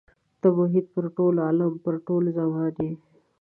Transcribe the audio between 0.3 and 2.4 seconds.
ته محیط پر ټول عالم پر ټول